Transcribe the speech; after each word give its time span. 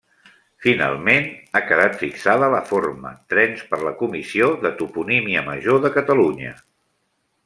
Finalment, 0.67 1.27
ha 1.57 1.61
quedat 1.71 1.99
fixada 2.05 2.49
la 2.55 2.61
forma 2.69 3.11
Trens 3.33 3.61
per 3.73 3.81
la 3.89 3.93
Comissió 4.03 4.47
de 4.67 4.71
toponímia 4.83 5.45
major 5.53 5.83
de 5.89 5.93
Catalunya. 5.99 6.55